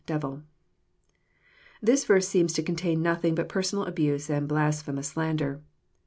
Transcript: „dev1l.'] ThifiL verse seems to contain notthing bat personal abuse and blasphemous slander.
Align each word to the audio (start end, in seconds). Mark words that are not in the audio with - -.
„dev1l.'] 0.07 0.41
ThifiL 1.85 2.05
verse 2.07 2.27
seems 2.27 2.53
to 2.53 2.63
contain 2.63 3.03
notthing 3.03 3.35
bat 3.35 3.47
personal 3.47 3.85
abuse 3.85 4.31
and 4.31 4.47
blasphemous 4.47 5.09
slander. 5.09 5.61